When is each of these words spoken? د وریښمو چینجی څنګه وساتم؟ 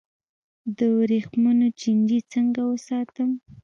د 0.77 0.79
وریښمو 0.97 1.51
چینجی 1.79 2.19
څنګه 2.33 2.61
وساتم؟ 2.71 3.29